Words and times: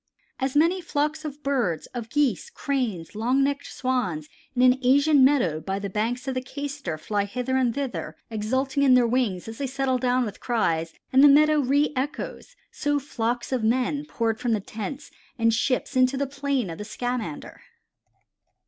"As 0.39 0.55
many 0.55 0.81
flocks 0.81 1.25
of 1.25 1.43
birds, 1.43 1.85
of 1.93 2.09
Geese, 2.09 2.49
Cranes, 2.49 3.13
long 3.13 3.43
necked 3.43 3.67
Swans, 3.71 4.29
in 4.55 4.63
an 4.63 4.79
Asian 4.81 5.23
meadow 5.23 5.59
by 5.59 5.77
the 5.77 5.91
banks 5.91 6.27
of 6.27 6.33
the 6.33 6.41
Cayster 6.41 6.97
fly 6.99 7.25
hither 7.25 7.55
and 7.55 7.71
thither 7.75 8.15
exulting 8.31 8.81
in 8.81 8.95
their 8.95 9.05
wings 9.05 9.47
as 9.47 9.59
they 9.59 9.67
settle 9.67 9.99
down 9.99 10.25
with 10.25 10.39
cries 10.39 10.95
and 11.13 11.23
the 11.23 11.27
meadow 11.27 11.61
reëchoes, 11.61 12.55
so 12.71 12.97
flocks 12.99 13.51
of 13.51 13.63
men 13.63 14.03
poured 14.07 14.39
from 14.39 14.53
the 14.53 14.59
tents 14.59 15.11
and 15.37 15.53
ships 15.53 15.95
into 15.95 16.17
the 16.17 16.25
plain 16.25 16.71
of 16.71 16.79
the 16.79 16.83
Scamander." 16.83 17.61